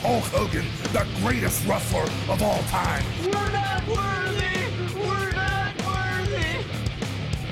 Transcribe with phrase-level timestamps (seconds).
[0.00, 3.02] Hulk Hogan, the greatest wrestler of all time.
[3.24, 4.68] We're not worthy!
[4.94, 6.64] We're not worthy!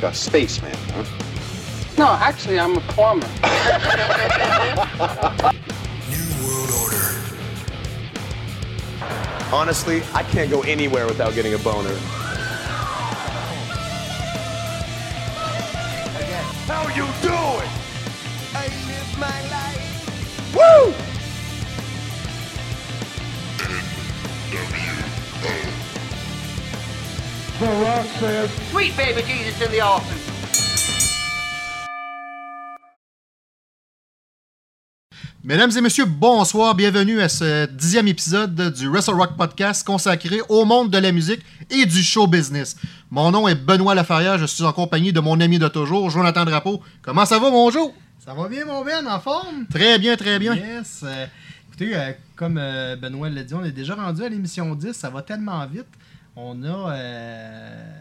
[0.03, 1.05] A spaceman, huh?
[1.99, 3.27] No, actually, I'm a plumber.
[6.09, 7.15] New World Order.
[9.53, 11.99] Honestly, I can't go anywhere without getting a boner.
[27.59, 30.19] Sweet baby Jesus in the offing.
[35.43, 40.67] Mesdames et messieurs, bonsoir, bienvenue à ce dixième épisode du Wrestle Rock Podcast consacré au
[40.67, 42.77] monde de la musique et du show business.
[43.11, 46.45] Mon nom est Benoît Lafarrière, je suis en compagnie de mon ami de toujours, Jonathan
[46.45, 46.83] Drapeau.
[47.01, 47.91] Comment ça va, mon Joe?
[48.23, 49.67] Ça va bien, mon Ben, en forme?
[49.73, 50.55] Très bien, très bien.
[50.57, 51.01] Yes.
[51.05, 51.27] euh,
[51.69, 54.93] écoutez, euh, comme euh, Benoît l'a dit, on est déjà rendu à l'émission 10.
[54.93, 55.87] Ça va tellement vite.
[56.37, 58.01] On a, euh,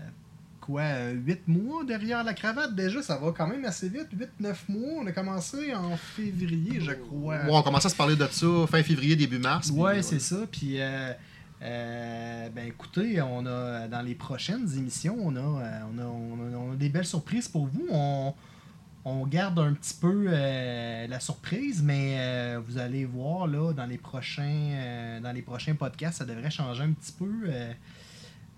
[0.62, 2.76] quoi, 8 mois derrière la cravate?
[2.76, 3.02] Déjà.
[3.02, 4.10] Ça va quand même assez vite.
[4.42, 5.02] 8-9 mois.
[5.02, 7.36] On a commencé en février, je crois.
[7.38, 9.70] Ouais, on commençait à se parler de ça fin février, début mars.
[9.72, 10.38] Ouais, euh, c'est ça.
[10.52, 11.14] Puis, euh,
[11.62, 16.58] euh, ben écoutez, on a dans les prochaines émissions, on a, on a, on a-
[16.58, 17.88] on a des belles surprises pour vous.
[17.92, 18.34] On,
[19.06, 23.86] on garde un petit peu euh, la surprise, mais euh, vous allez voir là dans
[23.86, 27.26] les prochains, euh, dans les prochains podcasts, ça devrait changer un petit peu.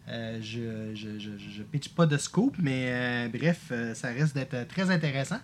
[0.10, 4.36] Euh, je, je, je, je pitch pas de scoop, mais euh, bref, euh, ça risque
[4.36, 5.40] d'être très intéressant.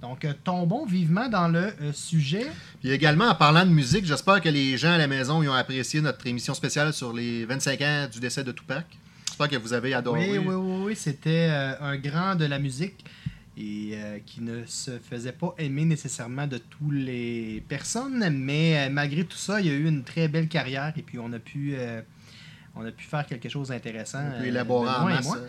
[0.00, 2.46] Donc, tombons vivement dans le sujet.
[2.80, 5.52] Puis également, en parlant de musique, j'espère que les gens à la maison ils ont
[5.52, 8.86] apprécié notre émission spéciale sur les 25 ans du décès de Tupac.
[9.26, 10.30] J'espère que vous avez adoré.
[10.30, 13.04] Oui, oui, oui, oui, c'était un grand de la musique
[13.58, 19.36] et qui ne se faisait pas aimer nécessairement de toutes les personnes, mais malgré tout
[19.36, 21.76] ça, il y a eu une très belle carrière et puis on a pu,
[22.76, 24.22] on a pu faire quelque chose d'intéressant.
[24.38, 25.28] On euh, élaborer en masse.
[25.34, 25.46] euh,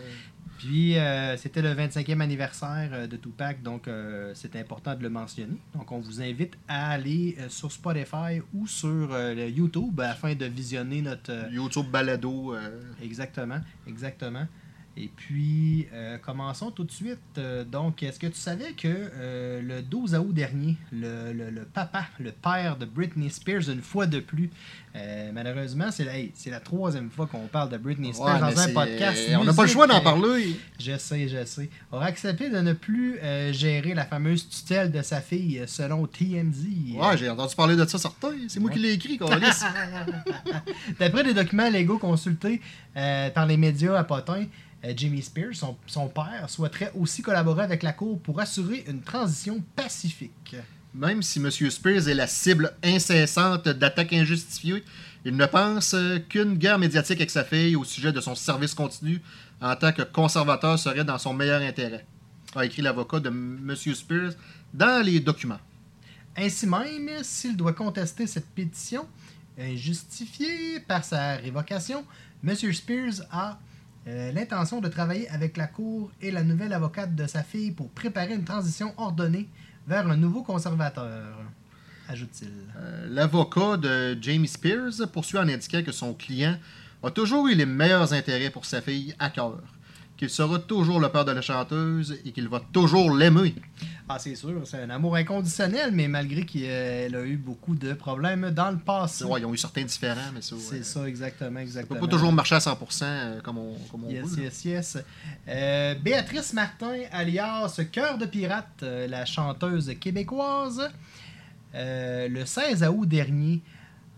[0.58, 5.56] Puis euh, c'était le 25e anniversaire de Tupac, donc euh, c'est important de le mentionner.
[5.74, 11.02] Donc on vous invite à aller sur Spotify ou sur euh, YouTube afin de visionner
[11.02, 12.54] notre, YouTube Balado.
[13.02, 14.46] Exactement, exactement.
[14.94, 17.18] Et puis, euh, commençons tout de suite.
[17.38, 21.62] Euh, donc, est-ce que tu savais que euh, le 12 août dernier, le, le- le
[21.64, 24.50] papa, le père de Britney Spears, une fois de plus,
[24.94, 28.60] euh, malheureusement, c'est la, hey, la troisième fois qu'on parle de Britney Spears ouais, dans
[28.60, 29.18] un podcast.
[29.38, 30.56] On n'a pas le choix d'en parler.
[30.78, 31.70] Je sais, je sais.
[31.90, 33.18] Aura accepté de ne plus
[33.52, 36.66] gérer la fameuse tutelle de sa fille selon TMZ.
[36.98, 38.32] Ouais, j'ai entendu parler de ça certain.
[38.48, 39.18] C'est moi qui l'ai écrit.
[40.98, 42.60] D'après des documents légaux consultés
[42.94, 44.44] par les médias à Potin,
[44.96, 49.62] Jimmy Spears, son, son père, souhaiterait aussi collaborer avec la Cour pour assurer une transition
[49.76, 50.56] pacifique.
[50.94, 51.50] Même si M.
[51.50, 54.84] Spears est la cible incessante d'attaques injustifiées,
[55.24, 58.74] il ne pense euh, qu'une guerre médiatique avec sa fille au sujet de son service
[58.74, 59.20] continu
[59.60, 62.04] en tant que conservateur serait dans son meilleur intérêt,
[62.56, 63.74] a écrit l'avocat de M.
[63.76, 64.32] Spears
[64.74, 65.60] dans les documents.
[66.36, 69.06] Ainsi même, s'il doit contester cette pétition
[69.58, 72.04] injustifiée par sa révocation,
[72.44, 72.54] M.
[72.54, 73.58] Spears a
[74.08, 77.88] euh, l'intention de travailler avec la Cour et la nouvelle avocate de sa fille pour
[77.90, 79.48] préparer une transition ordonnée
[79.86, 81.36] vers un nouveau conservateur,
[82.08, 82.50] ajoute-t-il.
[82.76, 86.56] Euh, L'avocat de Jamie Spears poursuit en indiquant que son client
[87.02, 89.58] a toujours eu les meilleurs intérêts pour sa fille à cœur,
[90.22, 93.56] qu'il sera toujours le père de la chanteuse et qu'il va toujours l'aimer.
[94.08, 98.50] Ah, c'est sûr, c'est un amour inconditionnel, mais malgré qu'elle a eu beaucoup de problèmes
[98.50, 99.24] dans le passé.
[99.24, 100.54] Ouais, ils ont eu certains différents, mais ça.
[100.60, 100.82] C'est ouais.
[100.84, 101.98] ça, exactement, Ça exactement.
[101.98, 104.44] peut pas toujours marcher à 100% euh, comme on, comme on Yes, veut.
[104.44, 104.98] yes, yes.
[105.48, 110.88] Euh, Béatrice Martin, alias Cœur de Pirate, euh, la chanteuse québécoise,
[111.74, 113.60] euh, le 16 août dernier,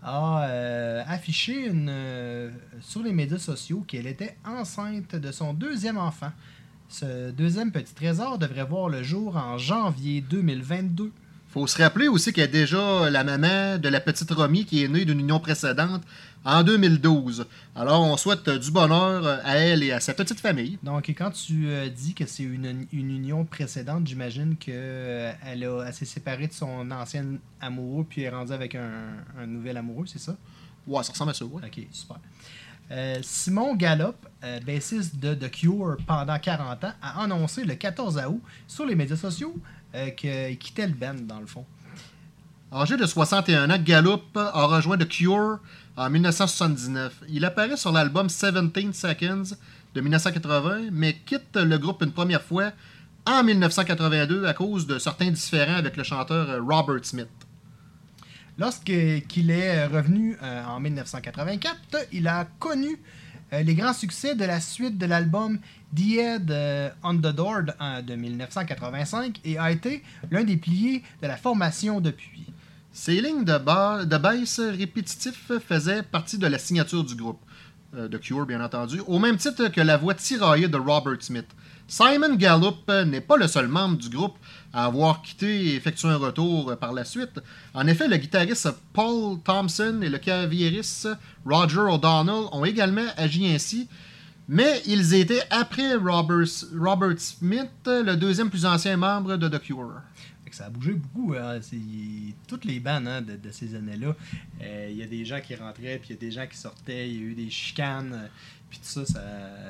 [0.05, 5.97] a euh, affiché une, euh, sur les médias sociaux qu'elle était enceinte de son deuxième
[5.97, 6.31] enfant.
[6.87, 11.11] Ce deuxième petit trésor devrait voir le jour en janvier 2022.
[11.55, 14.89] Faut se rappeler aussi qu'elle est déjà la maman de la petite Romy qui est
[14.89, 16.01] née d'une union précédente
[16.43, 17.45] en 2012.
[17.77, 20.77] Alors on souhaite euh, du bonheur euh, à elle et à sa petite famille.
[20.83, 26.03] Donc, quand tu euh, dis que c'est une, une union précédente, j'imagine qu'elle elle s'est
[26.03, 27.23] séparée de son ancien
[27.61, 30.35] amoureux puis est rendue avec un, un nouvel amoureux, c'est ça?
[30.85, 31.61] Ouais, ça ressemble à ça, ouais.
[31.65, 32.17] Ok, super.
[32.91, 38.17] Euh, Simon Gallup, euh, bassiste de The Cure pendant 40 ans, a annoncé le 14
[38.27, 39.55] août sur les médias sociaux
[39.95, 41.65] euh, qu'il quittait le band, dans le fond.
[42.73, 45.59] Âgé de 61 ans, Gallup a rejoint The Cure
[45.95, 47.23] en 1979.
[47.29, 49.55] Il apparaît sur l'album 17 Seconds
[49.93, 52.71] de 1980, mais quitte le groupe une première fois
[53.25, 57.29] en 1982 à cause de certains différends avec le chanteur Robert Smith.
[58.57, 62.99] Lorsqu'il est revenu euh, en 1984, il a connu
[63.53, 65.59] euh, les grands succès de la suite de l'album
[65.95, 70.57] The Head euh, on the Door de, euh, de 1985 et a été l'un des
[70.57, 72.45] piliers de la formation depuis.
[72.91, 77.39] Ces lignes de, ba- de répétitifs faisaient partie de la signature du groupe,
[77.95, 81.47] euh, de Cure bien entendu, au même titre que la voix tiraillée de Robert Smith.
[81.87, 84.35] Simon Gallup n'est pas le seul membre du groupe
[84.73, 87.39] à avoir quitté et effectué un retour par la suite.
[87.73, 91.07] En effet, le guitariste Paul Thompson et le claviériste
[91.45, 93.87] Roger O'Donnell ont également agi ainsi,
[94.49, 96.47] mais ils étaient après Robert,
[97.19, 100.01] Smith, le deuxième plus ancien membre de The Cure.
[100.51, 101.33] Ça a bougé beaucoup.
[101.33, 101.59] hein.
[102.47, 104.15] Toutes les bandes hein, de, de ces années-là.
[104.61, 106.57] euh, Il y a des gens qui rentraient, puis il y a des gens qui
[106.57, 107.09] sortaient.
[107.09, 108.27] Il y a eu des chicanes, euh,
[108.79, 109.21] puis tout ça, ça,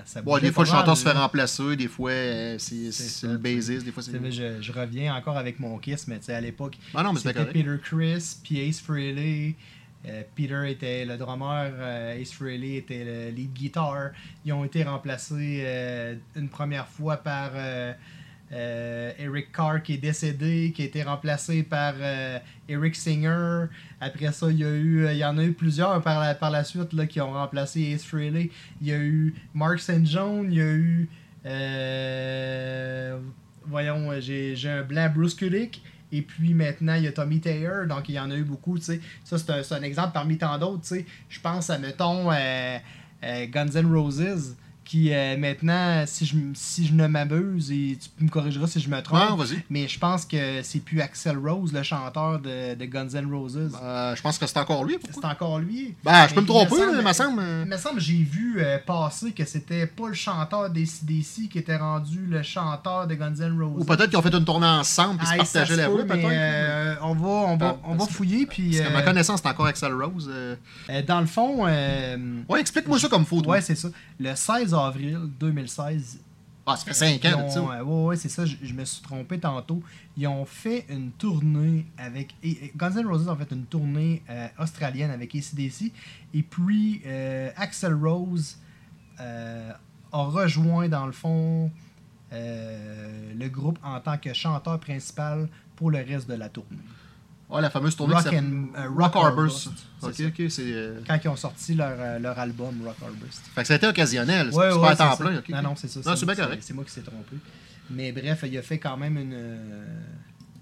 [0.05, 3.85] ça bougeait des fois, le chanteur se fait remplacer, des fois, euh, c'est le bassiste,
[3.85, 4.31] des fois, c'est.
[4.31, 7.45] Je, je reviens encore avec mon Kiss, mais tu sais, à l'époque, Ah c'était.
[7.45, 9.55] Peter Chris, puis Ace Frehley.
[10.07, 14.11] Euh, Peter était le drummer, euh, Ace Frehley était le lead guitar.
[14.45, 15.65] Ils ont été remplacés
[16.35, 17.51] une première fois par
[18.55, 23.65] euh, Eric Carr qui est décédé, qui a été remplacé par euh, Eric Singer.
[23.99, 27.07] Après ça, il y, a eu, il y en a eu plusieurs par la, suite
[27.07, 28.49] qui ont remplacé Ace Frehley.
[28.81, 30.05] Il y a eu Mark St.
[30.05, 31.09] John, il y a eu.
[31.45, 33.19] euh,
[33.65, 35.83] voyons, j'ai un blanc Bruce Kulick.
[36.13, 38.77] Et puis maintenant, il y a Tommy Taylor, donc il y en a eu beaucoup.
[38.77, 38.93] Ça,
[39.25, 40.95] c'est un, exemple parmi tant d'autres.
[41.27, 47.07] Je pense à, mettons, Guns N' Roses, qui euh, maintenant, si je, si je ne
[47.07, 49.35] m'abuse, et tu me corrigeras si je me trompe, Ah,
[49.69, 53.71] mais je pense que c'est plus Axel Rose, le chanteur de, de Guns N' Roses.
[53.81, 54.97] Euh, je pense que c'est encore lui.
[55.11, 55.95] C'est encore lui.
[56.03, 57.41] Ben, je peux me tromper, il me semble.
[57.41, 60.85] euh, Il me semble que j'ai vu euh, passer que c'était pas le chanteur des
[60.85, 63.81] CDC qui était rendu le chanteur de Guns N' Roses.
[63.81, 65.89] Ou peut-être qu'ils ont fait une tournée ensemble et se Ah, ça partageaient se la
[65.89, 66.27] voix, peut-être.
[66.31, 68.45] euh, on va, on va, Parce- on va fouiller.
[68.45, 70.29] Puis, Parce qu'à ma euh, connaissance, c'est encore Axel Rose.
[70.31, 70.55] euh.
[70.91, 72.17] euh, dans le fond, euh,
[72.47, 73.49] Ouais, explique-moi ça comme photo.
[73.49, 73.87] ouais, c'est ça.
[74.19, 76.19] Le 16 avril 2016,
[76.65, 78.45] Ah, ça fait 5 ils ans, tu euh, ouais, ouais, c'est ça.
[78.45, 79.81] Je, je me suis trompé tantôt.
[80.17, 82.33] Ils ont fait une tournée avec.
[82.43, 85.91] et- Guns N' Roses ont fait une tournée euh, australienne avec ACDC.
[86.33, 88.57] Et puis, euh, Axel Rose
[89.19, 89.71] euh,
[90.11, 91.71] a rejoint, dans le fond,
[92.31, 96.77] le groupe en tant que chanteur principal pour le reste de la tournée.
[97.51, 99.69] Ah, la fameuse tournée Rock and- euh, Rock Rock Harvest.
[100.01, 100.63] Harvest, Ok, ok, c'est.
[100.65, 103.41] euh, Quand ils ont sorti leur, euh, leur album Rock Harvest.
[103.53, 104.47] Fait que ça a été occasionnel.
[104.51, 105.41] C'est Ouais, c'est ouais, pas à temps plein.
[105.49, 105.99] Non, non, c'est ça.
[106.05, 106.63] Non, c'est bien correct.
[106.65, 107.35] C'est moi qui s'est trompé.
[107.91, 109.37] Mais bref, il a fait quand même une.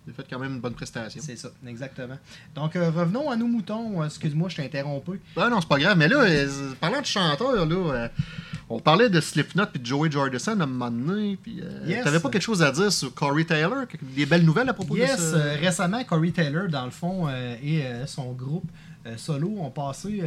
[0.05, 1.21] Il a fait quand même une bonne prestation.
[1.25, 2.17] C'est ça, exactement.
[2.53, 4.03] Donc, euh, revenons à nos moutons.
[4.03, 5.21] Excuse-moi, je t'ai interrompu.
[5.37, 5.97] Ben non, c'est pas grave.
[5.97, 8.07] Mais là, euh, parlant de chanteurs, là, euh,
[8.75, 11.37] on parlait de Slipknot puis de Joey Jordison à un moment donné.
[11.41, 12.03] Puis, euh, Yes.
[12.03, 13.85] T'avais pas quelque chose à dire sur Corey Taylor?
[14.15, 15.35] Des belles nouvelles à propos Yes, de ça?
[15.37, 18.69] euh, récemment, Corey Taylor, dans le fond, euh, et euh, son groupe
[19.17, 20.21] solo ont passé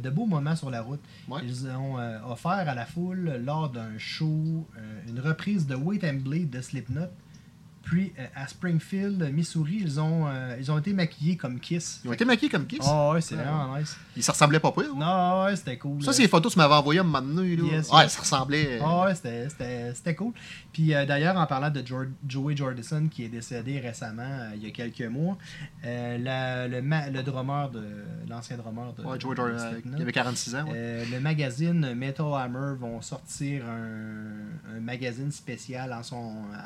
[0.00, 1.00] de beaux moments sur la route.
[1.28, 1.40] Ouais.
[1.44, 1.96] Ils ont
[2.30, 4.68] offert à la foule, lors d'un show,
[5.08, 7.08] une reprise de Wait and Bleed de Slipknot.
[7.90, 12.00] Puis, euh, à Springfield, Missouri, ils ont, euh, ils ont été maquillés comme Kiss.
[12.04, 12.78] Ils ont été maquillés comme Kiss?
[12.84, 13.42] Ah ouais, c'est Ouais.
[13.42, 13.96] vraiment nice.
[14.16, 14.94] Ils se ressemblaient pas pire.
[14.94, 16.00] Non, ouais, c'était cool.
[16.04, 17.56] Ça, c'est les photos que tu m'avais envoyées à un moment donné.
[17.56, 17.64] Là.
[17.64, 18.12] Yes, ouais, yes.
[18.12, 18.78] ça ressemblait.
[18.80, 20.32] euh, Ah ouais, c'était- cool.
[20.72, 21.82] Puis euh, d'ailleurs, en parlant de
[22.28, 25.36] Joey Jordison, qui est décédé récemment, euh, il y a quelques mois,
[25.84, 27.82] euh, la- le, le drummer de
[28.28, 30.64] l'ancien drummer de, Ouais, Joey euh, Slipknot, il avait 46 ans.
[30.66, 30.72] ouais.
[30.76, 36.14] euh, le magazine Metal Hammer vont sortir un, un magazine spécial en son,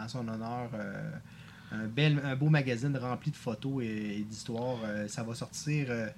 [0.03, 0.69] en son honneur.
[1.73, 4.79] Un, bel, un beau magazine rempli de photos et, et d'histoires.
[4.85, 6.09] Euh, ça va sortir euh,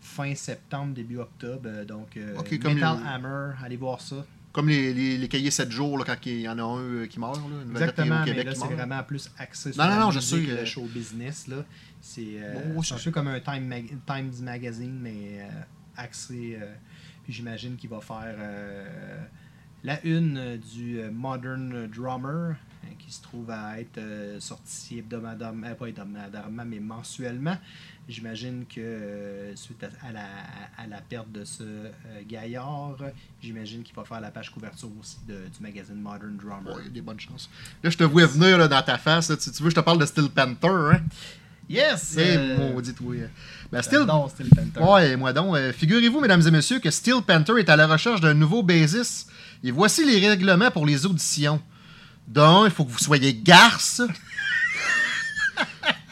[0.00, 1.62] fin septembre, début octobre.
[1.66, 4.24] Euh, donc, euh, Ok, comme Metal Hammer, allez voir ça.
[4.52, 7.18] Comme les, les, les cahiers 7 jours là, quand il y en a un qui
[7.18, 7.36] meurt.
[7.36, 7.42] Là,
[7.72, 10.64] Exactement, au mais là, c'est vraiment plus axé sur Non, non, non, je sais, le
[10.64, 11.48] show business.
[11.48, 11.64] Là.
[12.00, 15.48] C'est euh, Oh, c'est un peu comme un Time Mag- Times Magazine, mais euh,
[15.96, 16.56] axé.
[16.60, 16.72] euh,
[17.24, 18.36] puis j'imagine qu'il va faire
[19.82, 25.74] la une du Modern Drummer, hein, qui se trouve à être euh, sorti hebdomadairement, euh,
[25.74, 27.56] pas hebdomadairement, mais mensuellement.
[28.08, 30.26] J'imagine que euh, suite à, à la,
[30.76, 31.88] à la perte de ce euh,
[32.28, 32.96] gaillard,
[33.42, 36.74] j'imagine qu'il va faire la page couverture aussi de- du magazine Modern Drummer.
[36.74, 37.48] Ouais, il y a des bonnes chances.
[37.82, 39.30] Là, je te vois venir là, dans ta face.
[39.30, 39.36] là.
[39.38, 41.00] Tu, tu veux je te parle de Steel Panther, hein?
[41.66, 42.16] Yes!
[42.18, 43.20] Eh, maudit, oui.
[43.72, 44.00] Ben, Steel...
[44.00, 44.80] j'adore Steel Panther.
[44.86, 45.56] Ouais, moi donc.
[45.72, 49.30] Figurez-vous, mesdames et messieurs, que Steel Panther est à la recherche d'un nouveau bassiste.
[49.62, 51.58] Et voici les règlements pour les auditions.
[52.26, 54.02] D'un, il faut que vous soyez garce.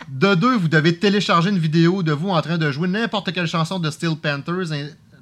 [0.08, 3.46] De deux, vous devez télécharger une vidéo de vous en train de jouer n'importe quelle
[3.46, 4.68] chanson de Steel Panthers.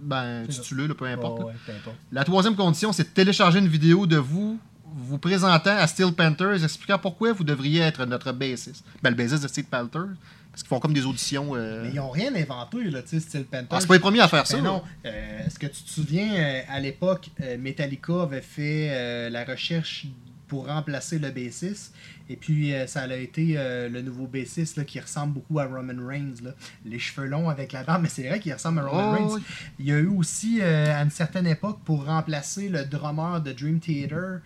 [0.00, 1.42] Ben, là, peu importe.
[1.42, 1.96] Oh, ouais, peu importe.
[2.10, 4.58] La troisième condition, c'est de télécharger une vidéo de vous
[4.92, 8.84] vous présentant à Steel Panthers, expliquant pourquoi vous devriez être notre bassiste.
[9.02, 10.08] Ben, le bassiste de Steel Panthers,
[10.50, 11.52] parce qu'ils font comme des auditions.
[11.54, 13.66] euh, Mais ils n'ont rien inventé, là, tu sais, Steel Panther.
[13.70, 14.56] Ah, c'est pas les premiers à faire ça.
[14.56, 14.82] Ben non.
[15.06, 17.30] Euh, Est-ce que tu te souviens, euh, à l'époque,
[17.60, 20.06] Metallica avait fait la recherche
[20.50, 21.94] pour remplacer le bassiste.
[22.28, 25.64] Et puis, euh, ça a été euh, le nouveau bassiste là, qui ressemble beaucoup à
[25.64, 26.34] Roman Reigns.
[26.44, 26.50] là.
[26.84, 29.34] Les cheveux longs avec la barbe, mais c'est vrai qu'il ressemble à Roman Oh, Reigns.
[29.36, 29.42] oui.
[29.78, 33.52] Il y a eu aussi, euh, à une certaine époque, pour remplacer le drummer de
[33.52, 34.40] Dream Theater,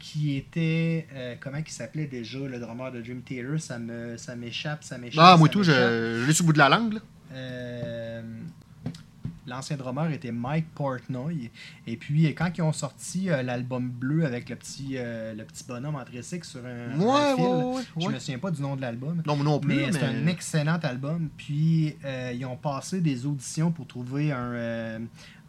[0.00, 1.06] qui était.
[1.40, 3.58] comment il s'appelait déjà, le drummer de Dream Theater?
[3.60, 3.78] Ça
[4.36, 5.24] m'échappe, ça m'échappe.
[5.26, 6.94] Ah, moi tout, je, je l'ai sur le bout de la langue.
[6.94, 7.00] là.
[9.46, 11.50] Euh, L'ancien drummer était Mike Portnoy.
[11.86, 15.64] Et puis, quand ils ont sorti euh, l'album bleu avec le petit, euh, le petit
[15.66, 18.62] bonhomme en tricycle sur un, Ouais, un fil, ouais, ouais, je me souviens pas du
[18.62, 19.22] nom de l'album.
[19.26, 19.74] Non, non plus.
[19.74, 21.28] Mais mais- c'est un excellent album.
[21.36, 24.98] Puis euh, ils ont passé des auditions pour trouver un, euh,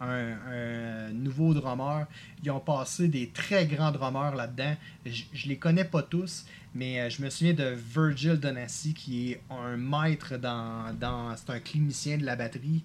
[0.02, 2.08] un- un nouveau drummer.
[2.44, 4.76] Ils ont passé des très grands drummers là-dedans.
[5.06, 6.46] Je, je les connais pas tous,
[6.76, 10.94] mais euh, je me souviens de Virgil Donassi qui est un maître dans.
[11.00, 12.84] dans c'est un clinicien de la batterie.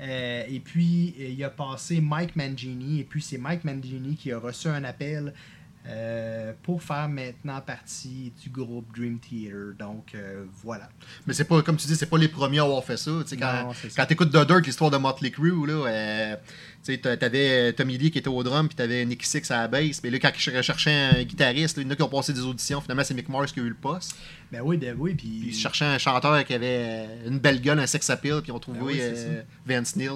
[0.00, 3.00] Euh, et puis euh, il a passé Mike Mangini.
[3.00, 5.32] Et puis c'est Mike Mangini qui a reçu un appel.
[5.88, 9.72] Euh, pour faire maintenant partie du groupe Dream Theater.
[9.78, 10.88] Donc euh, voilà.
[11.26, 13.10] Mais c'est pas, comme tu dis, c'est pas les premiers à avoir fait ça.
[13.26, 16.36] Tu quand quand t'écoutes The Dirt, l'histoire de Motley Crue, là, euh,
[16.84, 19.68] tu t'a- t'avais Tommy Lee qui était au drum, puis t'avais Nicky Six à la
[19.68, 20.00] bass.
[20.02, 22.32] Mais là, quand ils recherchaient un guitariste, là, il y en a qui ont passé
[22.32, 22.80] des auditions.
[22.80, 24.14] Finalement, c'est Mick Mars qui a eu le poste.
[24.52, 25.42] Ben oui, ben oui, puis...
[25.48, 26.66] Ils cherchaient un chanteur qui avait
[27.06, 29.42] euh, une belle gueule, un sex appeal, puis ils ont trouvé Ben oui, c'est euh,
[29.66, 30.08] Vince Neil.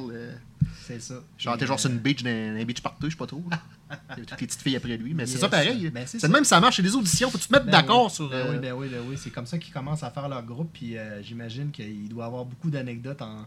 [0.62, 1.14] Euh, C'est ça.
[1.38, 3.42] chantait Et, genre sur euh, une beach, d'un un beach partout, je sais pas trop.
[3.48, 5.14] Il y avait toutes les petites filles après lui.
[5.14, 5.90] Mais c'est ça pareil.
[5.90, 6.76] Ben, c'est même, ça marche.
[6.76, 7.30] C'est des auditions.
[7.30, 8.10] Faut que tu te mettes ben d'accord oui.
[8.10, 8.28] sur.
[8.28, 9.16] Ben euh, oui, ben oui, ben oui.
[9.18, 12.26] C'est comme ça qu'ils commencent à faire leur groupe, puis euh, j'imagine qu'il doit y
[12.26, 13.46] avoir beaucoup d'anecdotes en,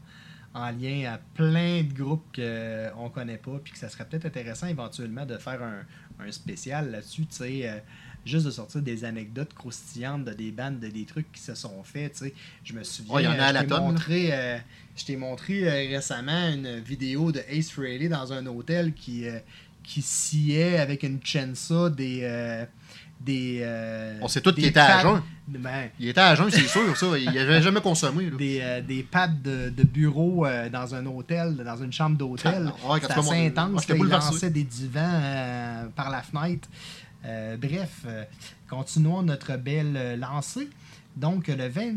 [0.53, 4.67] en lien à plein de groupes qu'on connaît pas, puis que ça serait peut-être intéressant
[4.67, 5.81] éventuellement de faire un,
[6.19, 7.77] un spécial là-dessus, tu sais, euh,
[8.25, 11.83] juste de sortir des anecdotes croustillantes de des bandes, de des trucs qui se sont
[11.83, 12.23] faits.
[12.63, 14.57] Je me souviens, il y en a euh, à je la t'ai tonne, montré, euh,
[14.95, 19.39] je t'ai montré euh, récemment une vidéo de Ace Frehley dans un hôtel qui, euh,
[19.83, 22.65] qui sciait avec une chensa des...
[23.21, 25.21] des euh, On sait tous qu'il était à jeun.
[25.47, 27.17] ben, Il était à jeun, c'est sûr, ça.
[27.17, 28.29] Il avait jamais consommé.
[28.29, 28.37] Là.
[28.37, 32.71] des, euh, des pads de, de bureau euh, dans un hôtel, dans une chambre d'hôtel.
[32.83, 33.87] Ah, ouais, assez mon- intense.
[33.87, 36.67] Là, il lançait des divans par la fenêtre.
[37.25, 38.23] Euh, bref, euh,
[38.69, 40.69] continuons notre belle euh, lancée.
[41.15, 41.95] Donc, le 24,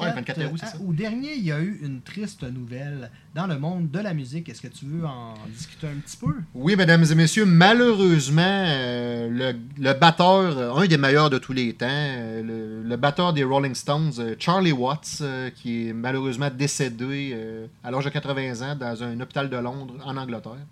[0.00, 0.74] Ouais, 24 août, ça.
[0.86, 4.48] au dernier, il y a eu une triste nouvelle dans le monde de la musique.
[4.48, 6.34] Est-ce que tu veux en discuter un petit peu?
[6.54, 11.52] Oui, mesdames et messieurs, malheureusement, euh, le, le batteur, euh, un des meilleurs de tous
[11.52, 15.92] les temps, euh, le, le batteur des Rolling Stones, euh, Charlie Watts, euh, qui est
[15.92, 20.64] malheureusement décédé euh, à l'âge de 80 ans dans un hôpital de Londres, en Angleterre.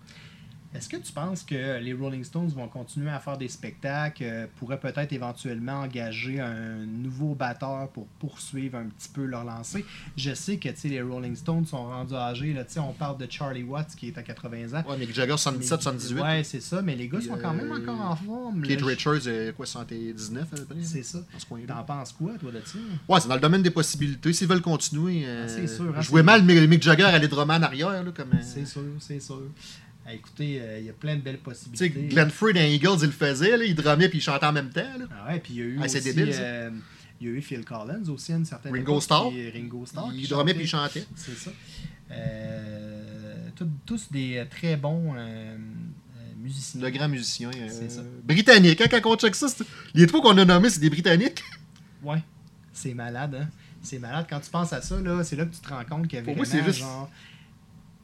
[0.76, 4.46] Est-ce que tu penses que les Rolling Stones vont continuer à faire des spectacles, euh,
[4.56, 9.84] pourraient peut-être éventuellement engager un nouveau batteur pour poursuivre un petit peu leur lancée?
[10.16, 12.52] Je sais que les Rolling Stones sont rendus âgés.
[12.52, 14.84] Là, on parle de Charlie Watts qui est à 80 ans.
[14.88, 16.20] Ouais, Mick Jagger, 77, Mais- 78.
[16.22, 18.62] Ouais, c'est ça, mais les gars sont quand même euh, encore en forme.
[18.62, 20.76] Keith Richards, euh, quoi, 79 à peu près?
[20.82, 21.18] C'est ça.
[21.66, 22.78] T'en penses quoi, toi, de ça?
[23.08, 24.32] Ouais, c'est dans le domaine des possibilités.
[24.32, 25.22] S'ils veulent continuer.
[25.26, 28.04] euh, Ah, c'est sûr, hein, c'est- mal Mick Jagger drummer en arrière.
[28.14, 29.42] Comme, C'est sûr, c'est sûr.
[30.08, 32.08] Ah, écoutez, euh, il y a plein de belles Tu sais, possibilités.
[32.14, 33.56] Glenn Frey dans Eagles, il le faisait.
[33.56, 34.82] Là, il drummait puis il chantait en même temps.
[34.98, 35.04] Là.
[35.10, 36.70] Ah ouais, puis il y a eu Ah, aussi, débile, euh,
[37.20, 39.32] il y a eu Phil Collins aussi à une certaine Ringo époque, Starr.
[39.52, 40.10] Ringo Starr.
[40.14, 40.54] il chantait.
[40.54, 41.04] puis il chantait.
[41.16, 41.50] C'est ça.
[42.12, 45.14] Euh, tout- tous des très bons
[46.40, 46.80] musiciens.
[46.82, 47.50] Le grand musicien.
[47.50, 48.02] euh, C'est ça.
[48.22, 48.80] Britannique.
[48.80, 49.46] Hein, quand on check ça,
[49.94, 51.42] les trois qu'on a nommés, c'est des Britanniques.
[52.02, 52.22] Ouais.
[52.72, 53.48] C'est malade, hein?
[53.82, 54.26] C'est malade.
[54.30, 56.22] Quand tu penses à ça, là, c'est là que tu te rends compte qu'il y
[56.22, 57.10] a Pour vraiment, moi, juste- genre...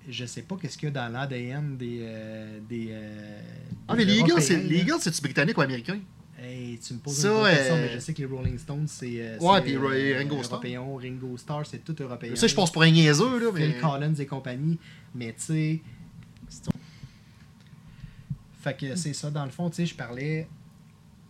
[0.08, 1.98] Je sais pas qu'est-ce qu'il y a dans l'ADN des...
[2.02, 3.40] euh, des, euh,
[3.88, 4.72] Ah, des mais les Eagles.
[4.72, 5.98] Eagles, c'est-tu britannique ou américain?
[6.38, 8.88] Hey, tu me poses Ça, une question, euh, mais je sais que les Rolling Stones,
[8.88, 9.38] c'est...
[9.38, 10.60] Ouais, puis Ringo Starr.
[10.60, 12.34] Ringo Starr, c'est tout européen.
[12.34, 13.38] Ça, je pense pour un niaiseux.
[13.38, 13.70] Là, mais...
[13.72, 14.76] Phil Collins et compagnie.
[15.14, 15.80] Mais tu sais.
[18.60, 19.30] Fait que c'est ça.
[19.30, 20.48] Dans le fond, tu sais, je parlais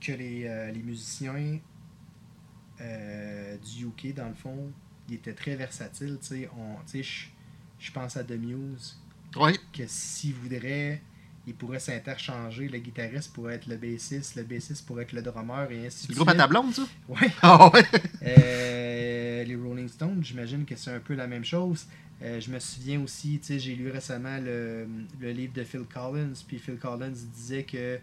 [0.01, 1.59] que les, euh, les musiciens
[2.81, 4.71] euh, du UK, dans le fond,
[5.09, 6.19] ils étaient très versatiles.
[6.21, 7.29] Tu sais, On- tu sais,
[7.87, 8.97] je- pense à The Muse,
[9.37, 9.55] Ouais.
[9.73, 11.01] que s'ils voudraient,
[11.47, 12.69] ils pourraient s'interchanger.
[12.69, 16.13] Le guitariste pourrait être le bassiste, le bassiste pourrait être le drummer, et ainsi de
[16.13, 16.41] le groupe à suite.
[16.41, 16.83] ta blonde, ça?
[17.09, 17.31] Ouais.
[17.43, 17.85] Ah ouais.
[18.23, 21.87] Euh, les Rolling Stones, j'imagine que c'est un peu la même chose.
[22.23, 24.87] Euh, je me souviens aussi, tu sais, j'ai lu récemment le,
[25.21, 27.99] le livre de Phil Collins, puis Phil Collins disait que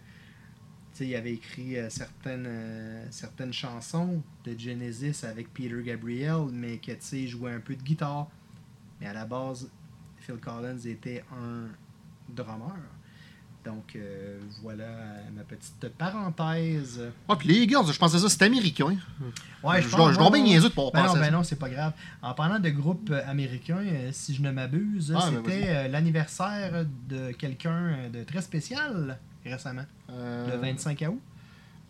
[1.01, 6.91] il avait écrit euh, certaines, euh, certaines chansons de Genesis avec Peter Gabriel, mais que
[7.15, 8.29] il jouait un peu de guitare.
[8.99, 9.69] Mais à la base,
[10.19, 11.67] Phil Collins était un
[12.33, 12.75] drummer.
[13.65, 14.87] Donc, euh, voilà
[15.35, 17.01] ma petite parenthèse.
[17.27, 18.95] Ouais, puis les Eagles, je pensais ça, c'est américain.
[19.63, 21.31] Ouais, Je pense- je dois bien niaiseux de pas Ben non, penser à ben ça.
[21.31, 21.93] non, c'est pas grave.
[22.21, 26.85] En parlant de groupe euh, américain, euh, si je ne m'abuse, Ah, ben c'était l'anniversaire
[27.09, 31.19] de quelqu'un de très spécial récemment, Euh, le 25 août.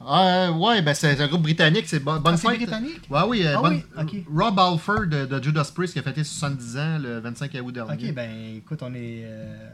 [0.01, 2.57] Ah, ouais, ben c'est un groupe britannique, c'est Bon- Bonne Ah, c'est Fête.
[2.57, 3.01] britannique?
[3.09, 4.25] Ouais, oui, euh, Ah bonne- oui.
[4.33, 8.07] Rob Alford de, de Judas Priest qui a fêté 70 ans le 25 août dernier.
[8.09, 9.23] Ok, ben écoute, on est.
[9.25, 9.69] euh,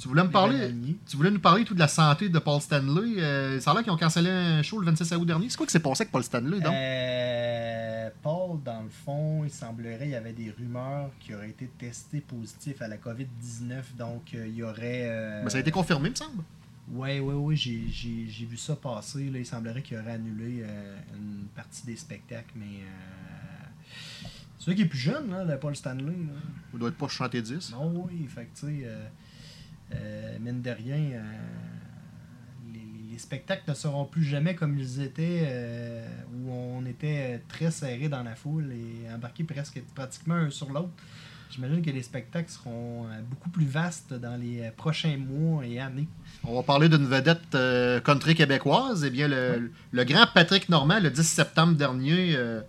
[0.00, 0.74] Tu voulais me parler.
[1.08, 3.20] Tu voulais nous parler tout de la santé de Paul Stanley.
[3.20, 5.48] Euh, ça a l'air qu'ils ont cancellé un show le 26 août dernier.
[5.50, 6.72] C'est quoi qui s'est passé avec Paul Stanley, donc?
[6.72, 11.68] Euh, Paul, dans le fond, il semblerait qu'il y avait des rumeurs qui auraient été
[11.78, 13.82] testés positifs à la COVID-19.
[13.98, 15.06] Donc, euh, il y aurait.
[15.08, 16.42] euh, Ben, ça a été confirmé, me semble.
[16.92, 19.30] Ouais, ouais, ouais, j'ai, j'ai, j'ai vu ça passer.
[19.30, 19.38] Là.
[19.38, 22.82] Il semblerait qu'il aurait annulé euh, une partie des spectacles, mais.
[22.82, 24.36] Euh...
[24.58, 26.04] C'est celui qui est plus jeune, là, le Paul Stanley.
[26.06, 26.40] Là.
[26.72, 27.72] Il doit être pas 70.
[27.72, 29.06] Non, oui, fait que, tu sais, euh,
[29.94, 31.22] euh, mine de rien,
[32.72, 36.04] les, les spectacles ne seront plus jamais comme ils étaient,
[36.34, 40.92] où on était très serré dans la foule et embarqué presque pratiquement un sur l'autre.
[41.50, 45.80] J'imagine que les spectacles seront euh, beaucoup plus vastes dans les euh, prochains mois et
[45.80, 46.06] années.
[46.44, 49.02] On va parler d'une vedette euh, country québécoise.
[49.04, 52.60] Eh bien, le, le grand Patrick Normand, le 10 septembre dernier, euh,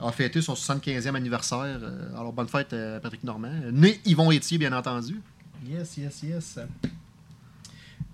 [0.00, 1.80] a fêté son 75e anniversaire.
[2.14, 3.52] Alors, bonne fête, Patrick Normand.
[3.72, 5.20] Né Yvon Étier, bien entendu.
[5.64, 6.58] Yes, yes, yes.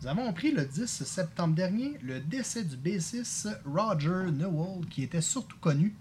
[0.00, 5.20] Nous avons appris le 10 septembre dernier le décès du bassiste Roger Newell, qui était
[5.20, 5.94] surtout connu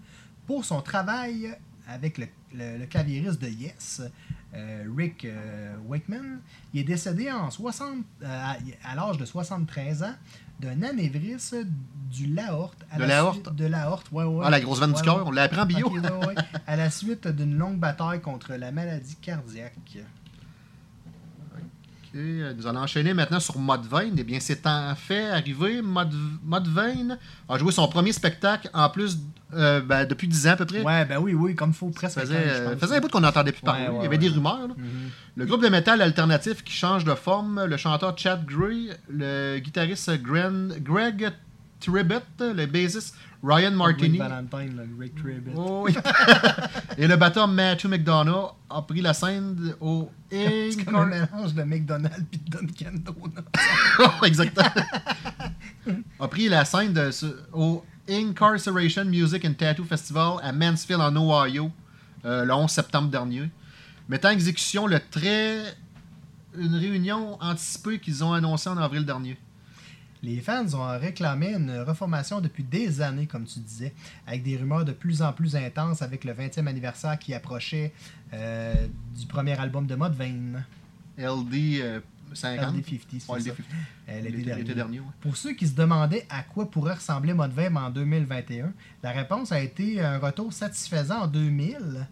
[0.46, 1.56] pour son travail
[1.88, 4.02] avec le, le- le claviériste de Yes,
[4.54, 6.40] euh, Rick euh, Wakeman.
[6.74, 8.56] Il est décédé en 60, euh, à,
[8.90, 10.14] à l'âge de 73 ans
[10.60, 11.64] d'un anévrisme
[12.10, 12.78] du l'aorte.
[12.96, 13.34] De la l'aorte?
[13.46, 14.44] suite- De l'aorte, ouais, ouais.
[14.46, 15.22] Ah, la grosse veine du cœur, ouais.
[15.26, 15.88] on l'a appris en bio.
[15.90, 16.34] Ouais.
[16.66, 19.98] À la suite d'une longue bataille contre la maladie cardiaque.
[22.14, 24.14] Euh, nous allons enchaîner maintenant sur Mudvayne.
[24.18, 25.80] Eh bien, c'est en fait arrivé.
[26.44, 29.18] Mudvayne a joué son premier spectacle en plus
[29.54, 30.82] euh, ben, depuis 10 ans à peu près.
[30.82, 32.20] Ouais, ben oui, oui, comme il faut Ça presque.
[32.20, 33.84] faisait, je euh, faisait un bout qu'on n'entendait plus parler.
[33.84, 34.18] Ouais, ouais, Il y avait ouais.
[34.18, 34.68] des rumeurs.
[34.68, 34.74] là.
[34.76, 35.10] Mhm.
[35.36, 40.10] Le groupe de métal alternatif qui change de forme, le chanteur Chad Gray, le guitariste
[40.22, 41.30] Gren- Greg
[41.80, 44.18] Tribbett, le bassiste Ryan Martini.
[44.18, 44.82] Valentine, là.
[45.56, 45.94] Oh, oui.
[46.98, 51.62] Et le batteur Matthew McDonough a pris la scène au C'est comme un mélange de
[51.64, 54.22] McDonald's et de Dunkin' Donuts.
[54.24, 54.86] Exactement.
[56.20, 57.10] a pris la scène de,
[57.52, 61.70] au Incarceration Music and Tattoo Festival à Mansfield en Ohio
[62.24, 63.50] euh, le 11 septembre dernier,
[64.08, 65.76] mettant en exécution le très
[66.56, 69.36] une réunion anticipée qu'ils ont annoncée en avril dernier.
[70.22, 73.92] Les fans ont réclamé une reformation depuis des années, comme tu disais,
[74.26, 77.92] avec des rumeurs de plus en plus intenses avec le 20e anniversaire qui approchait
[78.32, 78.86] euh,
[79.18, 80.64] du premier album de Mudvayne,
[81.18, 82.00] LD euh,
[82.34, 82.76] 50.
[82.76, 83.50] LD50, c'est Ouais, ça.
[83.50, 83.54] LD50.
[84.10, 84.74] Euh, l'été dernier.
[84.74, 85.06] dernier, ouais.
[85.20, 89.60] Pour ceux qui se demandaient à quoi pourrait ressembler Mudvayne en 2021, la réponse a
[89.60, 92.06] été un retour satisfaisant en 2000.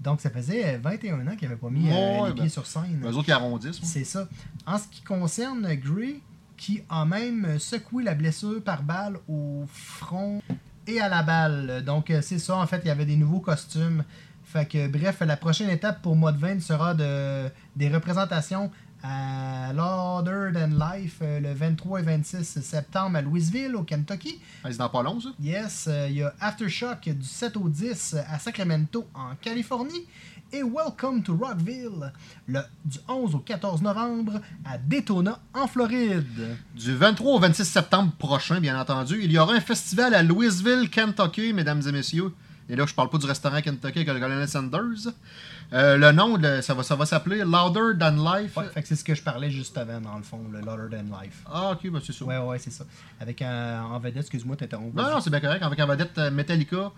[0.00, 2.66] Donc, ça faisait 21 ans qu'ils n'avaient pas mis euh, Ouais, les ben, pieds sur
[2.66, 3.00] scène.
[3.04, 3.80] Eux autres qui arrondissent.
[3.82, 4.28] C'est ça.
[4.66, 6.20] En ce qui concerne Gray,
[6.60, 10.42] qui a même secoué la blessure par balle au front
[10.86, 11.82] et à la balle.
[11.86, 14.04] Donc, euh, c'est ça, en fait, il y avait des nouveaux costumes.
[14.44, 18.70] Fait que, bref, la prochaine étape pour Mudvayne sera de, des représentations
[19.02, 24.38] à Louder Than Life euh, le 23 et 26 septembre à Louisville, au Kentucky.
[24.62, 25.30] Ah, C'est dans pas long, ça?
[25.40, 30.04] Yes, euh, il y a Aftershock du 7 au 10 à Sacramento, en Californie.
[30.52, 32.12] Et Welcome to Rockville,
[32.48, 36.56] le, du 11 au 14 novembre à Daytona, en Floride.
[36.74, 40.90] Du 23 au 26 septembre prochain, bien entendu, il y aura un festival à Louisville,
[40.90, 42.32] Kentucky, mesdames et messieurs.
[42.68, 45.12] Et là, je parle pas du restaurant Kentucky avec le colonel Sanders.
[45.72, 48.56] Euh, le nom, de- ça va, ça va s'appeler Louder Than Life.
[48.56, 51.42] Ouais, c'est ce que je parlais juste avant, dans le fond, le Louder Than Life.
[51.46, 52.24] Ah, ok, ben c'est ça.
[52.24, 52.84] Ouais, ouais, c'est ça.
[53.20, 54.94] Avec un, en vedette, excuse-moi, t'interromps.
[54.96, 55.62] Non, non, c'est bien correct.
[55.62, 56.90] Avec en vedette euh, Metallica,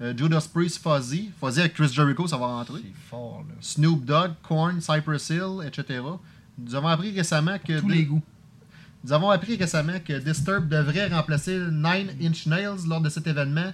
[0.00, 1.30] euh, Judas Priest, Fuzzy.
[1.40, 2.80] Fuzzy avec Chris Jericho, ça va rentrer.
[2.82, 3.54] C'est fort, là.
[3.60, 6.00] Snoop Dogg, Korn, Cypress Hill, etc.
[6.58, 7.80] Nous avons appris récemment que.
[7.80, 8.22] Tous les goûts.
[9.04, 13.72] Nous avons appris récemment que Disturbed devrait remplacer Nine Inch Nails lors de cet événement,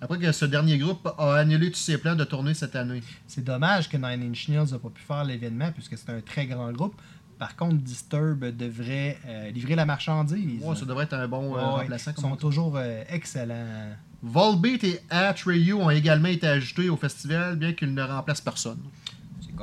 [0.00, 3.02] après que ce dernier groupe a annulé tous ses plans de tournée cette année.
[3.26, 6.46] C'est dommage que Nine Inch Nails n'a pas pu faire l'événement, puisque c'est un très
[6.46, 6.94] grand groupe.
[7.38, 10.62] Par contre, Disturb devrait euh, livrer la marchandise.
[10.62, 12.12] Ouais, ça devrait être un bon euh, Ouais, remplaçant.
[12.16, 13.90] Ils sont toujours euh, excellents.
[14.22, 18.78] Volbeat et Atreyu ont également été ajoutés au festival, bien qu'ils ne remplacent personne.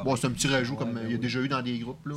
[0.03, 1.21] Bon, c'est un petit rajout Ouais, comme ben il y a oui.
[1.21, 2.03] déjà eu dans des groupes.
[2.07, 2.15] Là.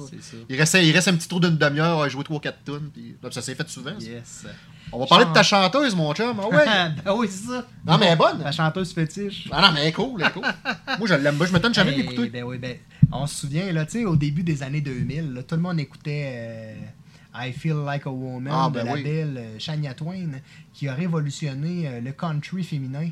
[0.48, 2.90] Il, reste, il reste un petit tour d'une demi-heure à jouer 3-4 tonnes.
[2.92, 3.14] Puis...
[3.30, 3.98] ça s'est fait souvent.
[3.98, 4.06] ça.
[4.06, 4.46] Yes.
[4.92, 6.40] On va parler de ta chanteuse, mon chum.
[6.42, 6.64] Ah ouais.
[7.04, 7.66] ben oui, c'est ça.
[7.86, 8.42] non, mais elle est bonne.
[8.42, 9.48] La chanteuse fétiche.
[9.50, 10.42] Ah non, mais elle est cool, elle est cool.
[10.98, 11.44] Moi, je l'aime pas.
[11.46, 12.30] Je m'étonne jamais Hey, d'écouter.
[12.30, 12.76] Ben oui, ben,
[13.12, 15.78] On se souvient, là, tu sais, au début des années 2000, là, tout le monde
[15.78, 16.74] écoutait euh,
[17.38, 19.02] I Feel Like a Woman Ah, de ben la oui.
[19.02, 20.30] belle euh, Shania Twain,
[20.72, 23.10] qui a révolutionné euh, le country féminin,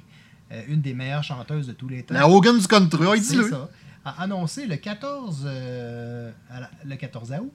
[0.53, 2.15] euh, une des meilleures chanteuses de tous les temps.
[2.15, 3.69] La Hogan du country, ah, C'est ça.
[4.05, 7.53] A annoncé le 14, euh, à la- le 14 août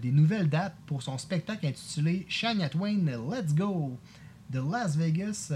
[0.00, 3.98] des nouvelles dates pour son spectacle intitulé Shania Twain Let's Go
[4.48, 5.52] de Las Vegas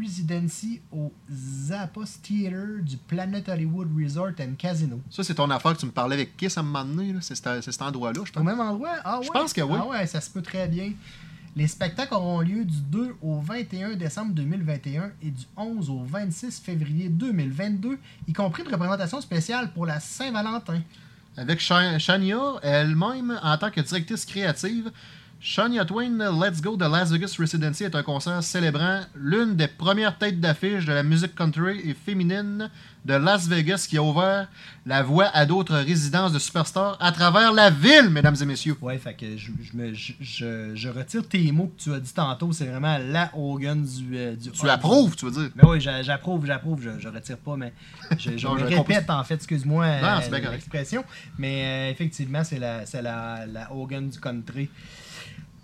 [0.00, 5.00] Residency au Zappos Theater du Planet Hollywood Resort and Casino.
[5.10, 7.12] Ça, c'est ton affaire que tu me parlais avec Kiss à un moment donné.
[7.12, 7.20] là.
[7.22, 8.44] C'est cet endroit-là, je Au pense.
[8.44, 8.96] même endroit?
[9.04, 9.26] Ah ouais?
[9.26, 9.76] Je pense que oui.
[9.80, 10.92] Ah ouais, ça se peut très bien.
[11.54, 16.60] Les spectacles auront lieu du 2 au 21 décembre 2021 et du 11 au 26
[16.60, 20.80] février 2022, y compris une représentation spéciale pour la Saint-Valentin.
[21.36, 24.90] Avec Sha- Shania elle-même en tant que directrice créative.
[25.44, 30.16] Shania Twain Let's Go de Las Vegas Residency est un concert célébrant l'une des premières
[30.16, 32.70] têtes d'affiche de la musique country et féminine
[33.04, 34.48] de Las Vegas qui a ouvert
[34.86, 38.76] la voie à d'autres résidences de superstars à travers la ville, mesdames et messieurs.
[38.80, 41.98] Ouais, fait que je, je, me- je, je- je retire tes mots que tu as
[41.98, 42.52] dit tantôt.
[42.52, 44.16] C'est vraiment la Hogan du.
[44.16, 45.50] euh, du Tu approuves, tu veux dire?
[45.56, 46.80] Mais oui, j'a- j'approuve, j'approuve.
[46.84, 47.72] Je, je retire pas, mais
[48.16, 50.52] je, je Non, me j'avais répète en fait, excuse-moi Non, euh, c'est bien correct.
[50.58, 51.04] l'expression.
[51.36, 54.70] Mais euh, effectivement, c'est la, c'est la, la Hogan du country.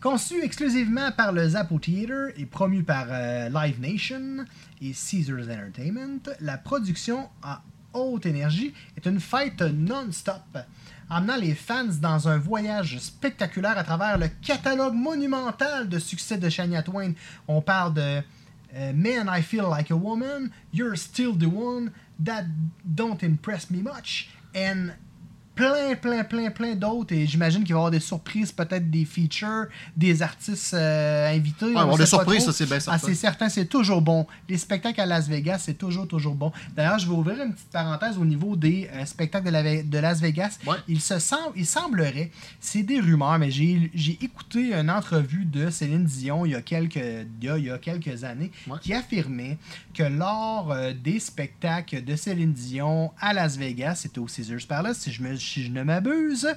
[0.00, 4.44] Conçu exclusivement par le Zappo Theater et promu par euh, Live Nation
[4.80, 10.56] et Caesars Entertainment, la production à haute énergie est une fête non-stop,
[11.10, 16.48] amenant les fans dans un voyage spectaculaire à travers le catalogue monumental de succès de
[16.48, 17.14] Shania Twain.
[17.48, 18.22] On parle de
[18.74, 21.90] euh, Man, I Feel Like a Woman, You're Still the One,
[22.24, 22.44] That
[22.84, 24.92] Don't Impress Me Much, and
[25.58, 27.12] plein, plein, plein, plein d'autres.
[27.14, 29.66] Et j'imagine qu'il va y avoir des surprises, peut-être des features,
[29.96, 31.66] des artistes euh, invités.
[31.66, 32.52] Ouais, on avoir des surprises, trop.
[32.52, 33.06] ça, c'est bien Ah, certain.
[33.06, 34.26] c'est certain, c'est toujours bon.
[34.48, 36.52] Les spectacles à Las Vegas, c'est toujours, toujours bon.
[36.76, 39.88] D'ailleurs, je vais ouvrir une petite parenthèse au niveau des euh, spectacles de, la Ve-
[39.88, 40.58] de Las Vegas.
[40.66, 40.76] Ouais.
[40.86, 45.70] Il, se semble, il semblerait, c'est des rumeurs, mais j'ai j'ai écouté une entrevue de
[45.70, 48.78] Céline Dion il y a quelques, il y a, il y a quelques années Ouais.
[48.80, 49.58] qui affirmait
[49.94, 54.98] que lors euh, des spectacles de Céline Dion à Las Vegas, c'était au Caesars Palace,
[54.98, 56.48] si je, me, si je ne m'abuse,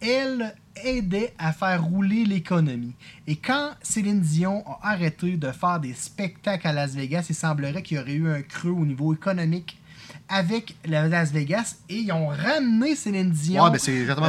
[0.00, 2.94] elle aidait à faire rouler l'économie.
[3.26, 7.82] Et quand Céline Dion a arrêté de faire des spectacles à Las Vegas, il semblerait
[7.82, 9.78] qu'il y aurait eu un creux au niveau économique
[10.28, 13.78] avec la Las Vegas et ils ont ramené Céline Dion Ouais, ben,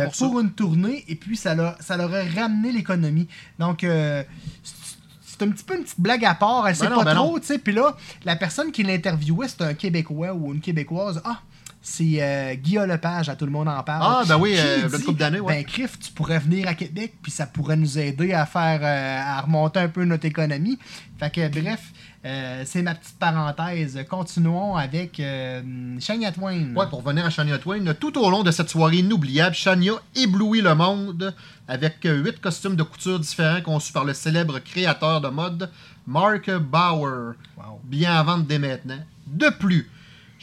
[0.03, 3.27] euh, pour une tournée et puis ça leur, ça leur a ramené l'économie.
[3.59, 4.23] Donc euh,
[4.63, 7.15] c'est- un petit peu une petite blague à part, elle sait Ben non, pas ben
[7.15, 7.57] trop, tu sais.
[7.59, 11.21] Puis là, la personne qui l'interviewait, c'est un Québécois ou une Québécoise.
[11.25, 11.41] Ah,
[11.87, 14.01] c'est euh, Guillaume Lepage, à tout le monde en parle.
[14.03, 15.57] Ah, ben oui, euh, dit, une couple d'années, ouais.
[15.57, 19.37] Ben, Criff, tu pourrais venir à Québec, puis ça pourrait nous aider à faire, euh,
[19.37, 20.79] à remonter un peu notre économie.
[21.19, 21.93] Fait que, bref,
[22.25, 24.03] euh, c'est ma petite parenthèse.
[24.09, 25.61] Continuons avec euh,
[25.99, 26.73] Shania Twain.
[26.75, 30.61] Ouais, pour revenir à Shania Twain, tout au long de cette soirée inoubliable, Shania éblouit
[30.61, 31.35] le monde
[31.67, 35.69] avec huit costumes de couture différents conçus par le célèbre créateur de mode
[36.07, 37.79] Mark Bauer, Wow.
[37.83, 38.99] bien à vendre dès maintenant.
[39.27, 39.87] De plus,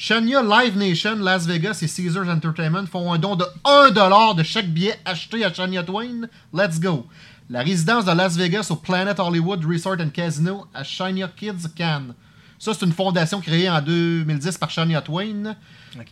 [0.03, 4.67] Shania Live Nation, Las Vegas et Caesars Entertainment font un don de 1$ de chaque
[4.67, 6.29] billet acheté à Shania Twain.
[6.53, 7.07] Let's go!
[7.49, 12.17] La résidence de Las Vegas au Planet Hollywood Resort and Casino à Shania Kids Can.
[12.59, 15.55] Ça, c'est une fondation créée en 2010 par Shania Twain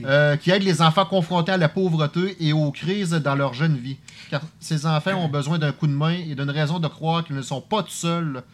[0.05, 3.77] euh, qui aide les enfants confrontés à la pauvreté et aux crises dans leur jeune
[3.77, 3.97] vie.
[4.31, 7.35] Car ces enfants ont besoin d'un coup de main et d'une raison de croire qu'ils
[7.35, 8.45] ne sont pas tout seuls.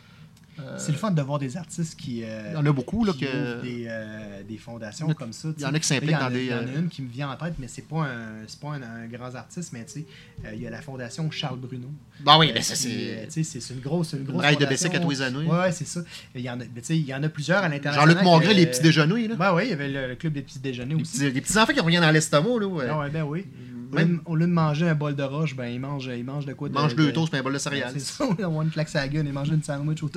[0.78, 2.22] C'est le fun de voir des artistes qui.
[2.24, 5.32] euh, Il y en a beaucoup, là, qui que- des, euh, des fondations a- comme
[5.32, 5.48] ça.
[5.56, 7.02] il y en a qui s'impliquent dans des, Il y en a euh, une qui
[7.02, 9.92] me vient en tête, mais c'est pas un, pas un, un grand artiste, mais tu
[9.92, 10.06] sais,
[10.44, 11.88] euh, il y a la fondation Charles Bruno.
[12.20, 13.28] Bah oui, Euh, mais ça, euh, c'est.
[13.32, 14.64] tu sais, c'est une grosse, une grosse raille de.
[14.66, 15.46] Bessic à tous les années.
[15.46, 16.00] Ouais, c'est ça.
[16.34, 18.16] Il y en a, il y en a plusieurs à l'international.
[18.24, 19.34] Jean-Luc que- les petits déjeuners, là.
[19.36, 21.18] Ben oui, il y avait le, le club des petits déjeuners les, aussi.
[21.18, 22.66] petits, les petits enfants qui reviennent dans l'estomac, là.
[22.66, 22.86] ouais.
[22.90, 23.44] Ah ouais, ben oui.
[23.92, 26.10] Au Même- lieu, de, au lieu de manger un bol de roche, ben il mange,
[26.14, 27.92] il mange de quoi de, mangent de- deux toasts et un bol de Ben, céréales.
[27.94, 30.08] C'est ça, on une claque sa gueule et manger une sandwich au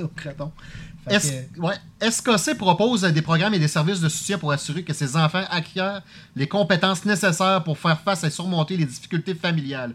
[1.58, 1.74] ouais.
[2.10, 6.02] SKC propose des programmes et des services de soutien pour assurer que ces enfants acquièrent
[6.36, 9.94] les compétences nécessaires pour faire face et surmonter les difficultés familiales?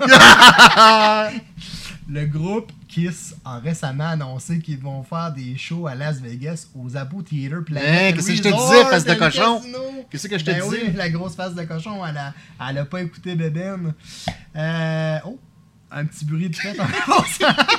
[2.10, 6.96] le groupe Kiss a récemment annoncé qu'ils vont faire des shows à Las Vegas aux
[6.96, 9.62] Abu Theater Planet Hein, qu'est-ce que je te disais, face de cochon?
[10.10, 10.84] Qu'est-ce que je te Ben disais?
[10.88, 12.34] oui, la grosse face de cochon, elle a,
[12.70, 13.94] elle a pas écouté Beben.
[14.56, 15.38] Euh, oh,
[15.92, 16.86] un petit bruit de fête en.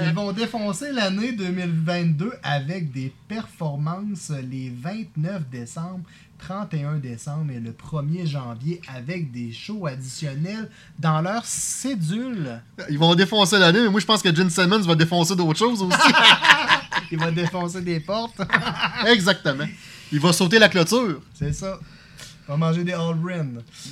[0.00, 6.00] Ils vont défoncer l'année 2022 avec des performances les 29 décembre,
[6.38, 12.60] 31 décembre et le 1er janvier avec des shows additionnels dans leur cédule.
[12.90, 15.82] Ils vont défoncer l'année, mais moi je pense que Gene Simmons va défoncer d'autres choses
[15.82, 15.98] aussi.
[17.12, 18.40] Il va défoncer des portes.
[19.06, 19.66] Exactement.
[20.12, 21.20] Il va sauter la clôture.
[21.34, 21.78] C'est ça.
[22.48, 23.46] Il va manger des Allbrin.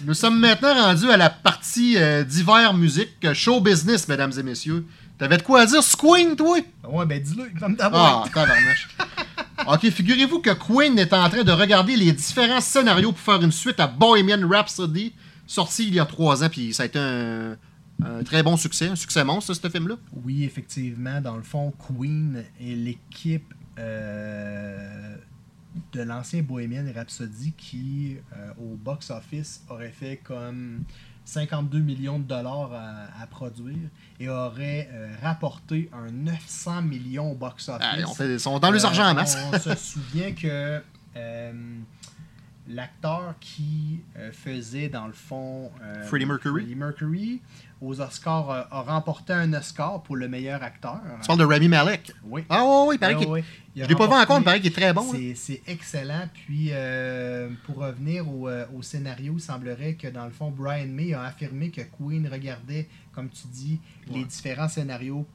[0.05, 4.87] Nous sommes maintenant rendus à la partie euh, d'hiver musique, show business, mesdames et messieurs.
[5.19, 6.59] T'avais de quoi à dire, Squeen, toi?
[6.89, 8.31] Ouais, ben dis-le, comme Ah, d'abord.
[8.33, 8.89] tabarnache.
[9.67, 13.53] ok, figurez-vous que Queen est en train de regarder les différents scénarios pour faire une
[13.53, 15.13] suite à Bohemian Rhapsody,
[15.47, 17.57] sorti il y a trois ans, puis ça a été un,
[18.05, 19.95] un très bon succès, un succès monstre, ce film-là.
[20.25, 25.17] Oui, effectivement, dans le fond, Queen et l'équipe euh,
[25.93, 30.83] de l'ancien Bohemian Rhapsody qui, euh, au box-office, aurait fait comme
[31.25, 33.89] 52 millions de dollars à, à produire
[34.21, 37.87] et aurait euh, rapporté un 900 millions au box-office.
[37.99, 39.37] Ils ont fait- dans les Euh, argent en masse.
[39.53, 40.83] On se souvient que
[41.17, 41.53] euh,
[42.69, 46.63] l'acteur qui euh, faisait, dans le fond, euh, Freddie Mercury.
[46.63, 47.43] Freddie Mercury,
[47.81, 51.01] aux Oscars, euh, a remporté un Oscar pour le meilleur acteur.
[51.21, 52.13] Tu parles de Rami Malek.
[52.25, 52.45] Oui.
[52.49, 53.29] Ah ouais, ouais, il paraît Ouais, qu'il...
[53.31, 53.45] ouais.
[53.77, 55.05] Il Je l'ai pas vu encore, mais il paraît qu'il est très bon.
[55.35, 56.29] C'est- excellent.
[56.33, 56.71] Puis,
[57.65, 61.71] pour revenir au, au scénario, il semblerait que, dans le fond, Brian May a affirmé
[61.71, 63.81] que Queen regardait, comme tu dis,
[64.13, 65.27] les différents scénarios.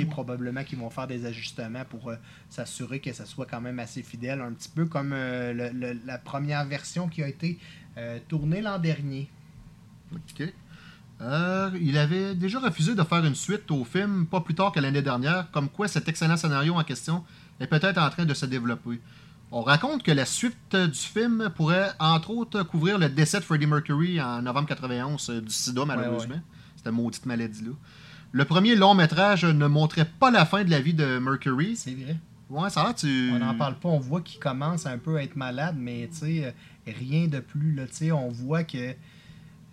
[0.00, 0.04] Ouais.
[0.06, 2.16] probablement qu'ils vont faire des ajustements pour euh,
[2.48, 6.00] s'assurer que ça soit quand même assez fidèle, un petit peu comme euh, le- le-
[6.06, 7.58] la première version qui a été
[7.98, 9.28] euh, tournée l'an dernier.
[10.14, 10.52] Ok.
[11.80, 15.02] Il avait déjà refusé de faire une suite au film pas plus tard que l'année
[15.02, 17.24] dernière, comme quoi cet excellent scénario en question
[17.60, 19.00] est peut-être en train de se développer.
[19.52, 23.66] On raconte que la suite du film pourrait, entre autres, couvrir le décès de Freddie
[23.66, 26.36] Mercury en novembre 91 euh, du sida, malheureusement.
[26.76, 27.72] Cette maudite maladie-là.
[28.32, 31.76] Le premier long métrage ne montrait pas la fin de la vie de Mercury.
[31.76, 32.16] C'est vrai.
[32.48, 33.30] Ouais, ça a tu.
[33.32, 36.18] On n'en parle pas, on voit qu'il commence un peu à être malade, mais tu
[36.18, 36.50] sais, euh,
[36.98, 37.74] rien de plus.
[37.74, 38.94] Là, tu sais, on voit que.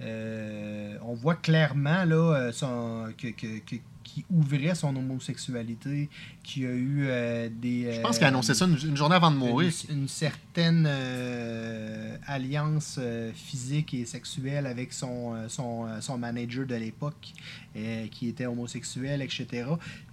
[0.02, 6.08] euh, on voit clairement là, euh, son, que, que- que- qu'il ouvrait son homosexualité,
[6.44, 7.92] qu'il y a eu euh, des.
[7.96, 9.72] Je pense qu'il a annoncé ça une, une journée avant de mourir.
[9.90, 13.00] Une, une certaine euh, alliance
[13.36, 17.34] physique et sexuelle avec son, son, son manager de l'époque
[17.78, 19.66] euh, qui était homosexuel, etc.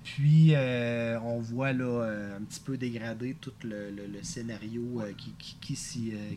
[0.04, 5.00] Puis euh, on voit là euh, un petit peu dégradé tout le, le- le scénario
[5.16, 5.76] qui, qui,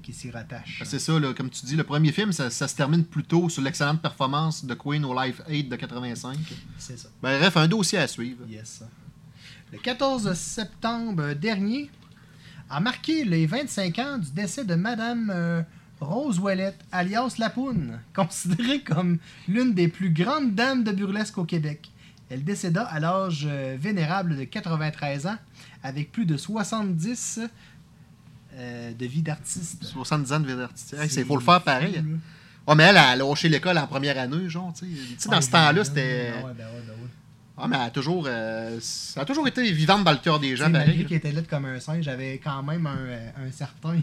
[0.01, 0.81] qui s'y rattache.
[0.85, 3.49] C'est ça, là, comme tu dis, le premier film, ça, ça se termine plus tôt
[3.49, 6.37] sur l'excellente performance de Queen au Live 8 de 85.
[6.77, 7.09] C'est ça.
[7.21, 8.45] Ben, bref, un dossier à suivre.
[8.49, 8.83] Yes.
[9.73, 11.89] Le 14 septembre dernier
[12.69, 15.65] a marqué les 25 ans du décès de Madame
[15.99, 21.89] Rose Ouellette, alias Lapoune, considérée comme l'une des plus grandes dames de burlesque au Québec.
[22.29, 25.37] Elle décéda à l'âge euh, vénérable de 93 ans,
[25.81, 27.39] avec plus de 70
[28.55, 29.83] euh, de vie d'artiste.
[29.85, 30.99] 70 ans de vie artistique.
[30.99, 31.93] Hey, C'est Il faut le faire pareil.
[31.93, 32.19] fou, hein.
[32.67, 34.85] Ouais, mais elle a lâché l'école en première année, genre, tu
[35.17, 35.29] sais.
[35.29, 36.33] Dans ce temps-là, ben, c'était.
[36.35, 37.09] ouais, ben ouais, ben ouais.
[37.57, 38.25] Ah, mais elle a toujours.
[38.27, 41.41] euh, ça a toujours été vivante dans le cœur des gens, malgré qu'il était là
[41.49, 43.99] comme un singe, j'avais quand même un, un certain.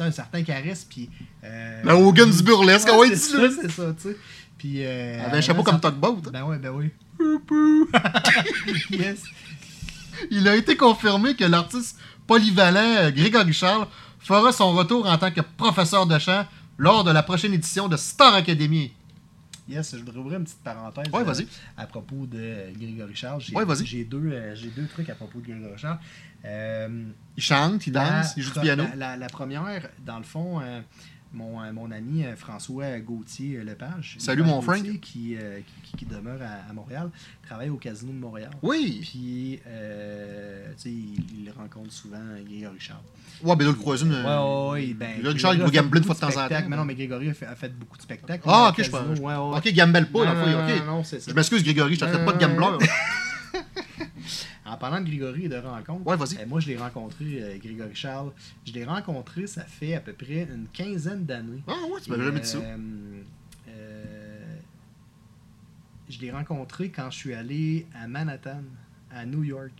[0.00, 0.86] Un certain charisme.
[0.90, 1.10] Puis.
[1.44, 3.50] Euh, Le Hogan du burlesque, ah ouais, c'est dis-le.
[3.50, 4.16] ça, c'est ça, tu sais.
[4.58, 4.84] Puis.
[4.84, 6.30] Euh, un chapeau comme Tugboat.
[6.32, 6.90] Ben ouais, ben oui.
[8.90, 9.22] yes.
[10.30, 13.86] Il a été confirmé que l'artiste polyvalent euh, Grégory Charles
[14.20, 16.46] fera son retour en tant que professeur de chant
[16.78, 18.92] lors de la prochaine édition de Star Academy.
[19.68, 21.04] Yes, je voudrais ouvrir une petite parenthèse.
[21.12, 21.46] Ouais, euh, vas-y.
[21.76, 23.40] à propos de euh, Grégory Charles.
[23.40, 23.64] J'ai, Ouais.
[23.84, 25.98] J'ai deux, euh, j'ai deux trucs à propos de Grégory Charles.
[26.44, 26.88] Euh,
[27.36, 28.84] Il chante, il danse, il joue du piano?
[28.90, 30.80] La, la- la première, dans le fond, euh,
[31.32, 34.16] mon, euh, mon ami François Gauthier Lepage.
[34.18, 34.82] Salut, mon Frank.
[35.00, 37.10] Qui, euh, qui, qui demeure à, à Montréal,
[37.46, 38.50] travaille au Casino de Montréal.
[38.60, 38.98] Oui.
[39.02, 43.00] Puis, tu sais, il, il rencontre souvent Grégory Charles.
[43.42, 44.04] Ouais, ben là, le croisé.
[44.04, 46.64] Ouais, ouais, ouais, ben, Grégory Charles, il une beaucoup fois de temps en temps.
[46.68, 48.42] Mais non, mais Grégory a fait, a fait beaucoup de spectacles.
[48.46, 49.18] Ah, ok, je pense.
[49.18, 49.56] ouais, ouais.
[49.56, 51.30] Ok, gamble pas, Non, la non, c'est ça.
[51.30, 52.84] Je m'excuse, Grégory, je te traite pas de gambler.
[54.72, 56.38] En parlant de Grégory et de rencontres, Ouais, vas-y.
[56.38, 58.32] euh, moi je l'ai rencontré, euh, Grégory Charles.
[58.66, 61.62] Je l'ai rencontré, ça fait à peu près une quinzaine d'années.
[61.68, 62.58] Ah ouais, tu m'avais jamais dit ça.
[62.58, 62.76] Euh,
[63.68, 64.56] euh,
[66.08, 68.62] je l'ai rencontré quand je suis allé à Manhattan,
[69.14, 69.72] à New York.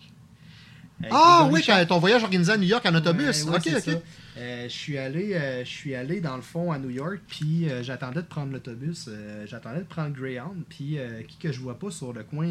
[1.11, 1.81] Ah Grégory oui, Charles.
[1.87, 3.45] quand ton voyage organisé à New York en autobus.
[3.45, 3.83] Ouais, ouais, ok, ok.
[3.83, 3.91] ça.
[4.39, 7.69] Euh, je suis allé, euh, je suis allé dans le fond à New York, puis
[7.69, 9.11] euh, j'attendais de prendre l'autobus,
[9.45, 12.49] j'attendais de prendre Greyhound, puis qui que je vois pas sur le coin,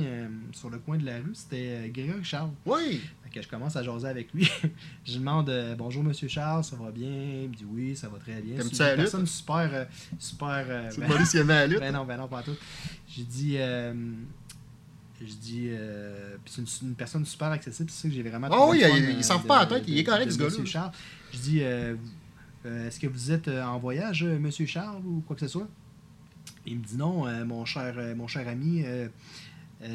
[0.51, 2.51] sur le coin de la rue, c'était Grégory Charles.
[2.65, 3.01] Oui.
[3.33, 4.43] Que je commence à jaser avec lui.
[5.05, 8.19] je lui demande bonjour Monsieur Charles, ça va bien Il me dit oui, ça va
[8.19, 8.57] très bien.
[8.57, 9.87] C'est une personne super,
[10.19, 10.65] super.
[10.89, 11.79] C'est ben- demandé s'il aimait la lutte?
[11.79, 12.57] ben non, ben non, pas tout.
[13.07, 13.57] J'ai dit.
[15.25, 15.67] Je dis.
[15.71, 18.49] euh, c'est une, une personne super accessible, c'est ça que j'ai vraiment.
[18.49, 20.37] Trouvé oui, fun, il- il euh, s'en fout pas la tête, il est correct, ce
[20.37, 20.49] gars-là.
[20.49, 20.91] Monsieur Charles.
[21.33, 21.59] Je dis.
[21.63, 21.95] euh,
[22.65, 25.67] euh, Est-ce que vous êtes euh, en voyage, Monsieur Charles, ou quoi que ce soit?
[26.65, 28.83] Il me dit non, mon, cher, mon cher ami.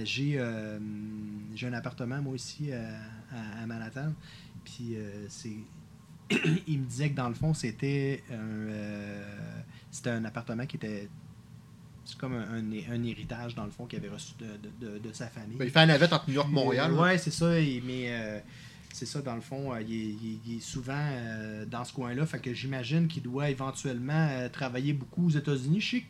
[0.04, 0.40] j'ai
[1.54, 4.12] j'ai un appartement, moi aussi, à, à Manhattan.
[4.64, 5.56] Puis euh, c'est.
[6.66, 9.22] il me disait que dans le fond, c'était un, euh,
[9.92, 11.08] c'était un appartement qui était.
[12.07, 14.99] C'est comme un, un- un héritage, dans le fond, qu'il avait reçu de, de- de-
[14.99, 15.57] de sa famille.
[15.59, 16.92] Ben, il fait un navette entre New York et Montréal.
[16.92, 17.51] ouais, c'est ça.
[17.51, 18.38] mais euh,
[18.92, 21.85] c'est ça, dans le fond, euh, il, est, il est- il est souvent euh, dans
[21.85, 22.25] ce coin-là.
[22.25, 25.81] Fait que j'imagine qu'il doit éventuellement travailler beaucoup aux États-Unis.
[25.81, 26.05] Je sais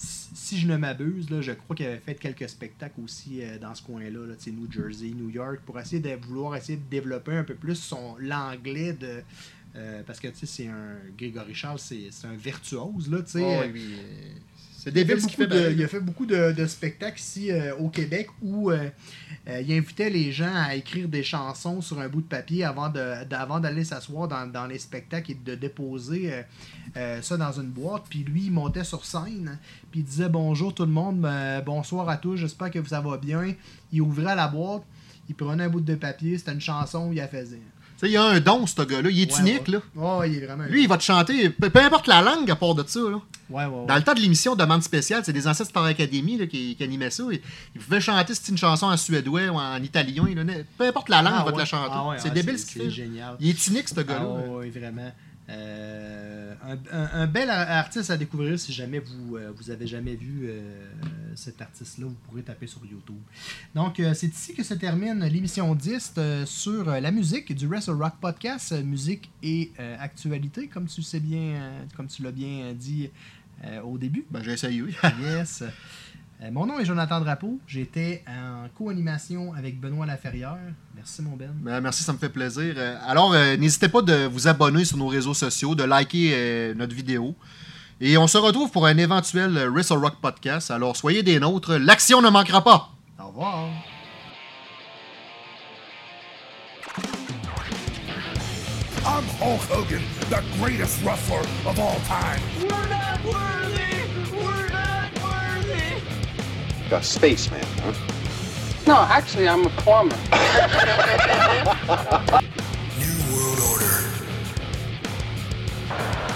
[0.00, 3.82] si je ne m'abuse, là, je crois qu'il avait fait quelques spectacles aussi dans ce
[3.82, 7.56] coin-là, là, New Jersey, New York, pour essayer de vouloir essayer de développer un peu
[7.56, 9.22] plus son l'anglais de.
[9.74, 10.96] euh, parce que tu sais, c'est un.
[11.18, 13.42] Grégory Charles, c'est un virtuose, là, tu sais.
[13.42, 13.96] Oh, oui,
[14.78, 15.46] C'est il débile ce beaucoup fait.
[15.48, 18.88] de, il a fait beaucoup de, de spectacles ici euh, au Québec où euh,
[19.48, 22.88] euh, il invitait les gens à écrire des chansons sur un bout de papier avant
[22.88, 26.32] d'aller s'asseoir dans, dans les spectacles et de déposer
[26.94, 28.04] ça dans une boîte.
[28.08, 29.58] Puis lui, il montait sur scène,
[29.90, 31.28] puis il disait bonjour tout le monde,
[31.66, 33.54] bonsoir à tous, j'espère que ça va bien.
[33.92, 34.82] Il ouvrait la boîte,
[35.28, 37.60] il prenait un bout de papier, c'était une chanson, il la faisait.
[38.00, 39.10] Tu sais, il a un don, ce gars-là.
[39.10, 39.80] Il est Ouais, unique, ouais.
[39.96, 40.18] là.
[40.18, 40.64] Ouais, il est vraiment.
[40.68, 43.00] Lui, il va te chanter, peu, peu importe la langue à part de ça.
[43.00, 43.16] Là.
[43.50, 43.86] Ouais, ouais, ouais.
[43.86, 46.84] Dans le temps de l'émission Demande spéciale, c'est des ancêtres Star Academy là, qui, qui
[46.84, 47.24] animaient ça.
[47.32, 50.24] Ils pouvaient chanter c'est une chanson en suédois ou en italien.
[50.34, 50.44] là.
[50.76, 51.90] Peu importe la langue, Ah, il va te la chanter.
[51.92, 52.90] Ah, c'est ah, débile ce qu'il fait.
[52.90, 53.36] génial.
[53.40, 54.22] Il est unique, ce gars-là.
[54.22, 55.10] Ah, oui, vraiment.
[55.48, 59.86] Euh, un, un- un bel ar- artiste à découvrir si jamais vous euh, vous avez
[59.86, 60.60] jamais vu euh,
[61.34, 63.16] cet artiste-là, vous pourrez taper sur YouTube.
[63.74, 67.92] Donc, euh, c'est ici que se termine l'émission 10 euh, sur la musique du Wrestle
[67.92, 73.08] Rock Podcast, musique et actualité, comme tu sais bien, comme tu l'as bien dit
[73.84, 74.24] au début.
[74.30, 74.94] Ben, j'ai essayé, oui.
[75.22, 75.64] Yes.
[76.40, 77.58] Euh, mon nom est Jonathan Drapeau.
[77.66, 80.58] J'étais en co-animation avec Benoît Laferrière.
[80.94, 81.50] Merci, mon Ben.
[81.54, 82.74] Ben, merci, ça me fait plaisir.
[82.76, 86.74] Euh, Alors, euh, n'hésitez pas de vous abonner sur nos réseaux sociaux, de liker euh,
[86.74, 87.34] notre vidéo.
[88.00, 90.70] Et on se retrouve pour un éventuel Wrestle Rock podcast.
[90.70, 91.74] Alors, soyez des nôtres.
[91.74, 92.90] L'action ne manquera pas.
[93.20, 93.68] Au revoir.
[99.04, 102.40] I'm Hulk Hogan, the greatest wrestler of all time.
[102.60, 103.77] We're not worthy!
[106.90, 107.92] A spaceman, huh?
[108.86, 110.16] No, actually, I'm a plumber.
[112.96, 114.08] New World Order.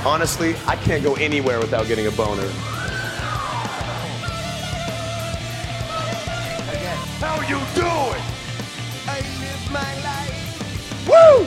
[0.06, 2.46] Honestly, I can't go anywhere without getting a boner.
[7.18, 8.22] How you doing?
[9.08, 11.08] I live my life!
[11.08, 11.46] Woo!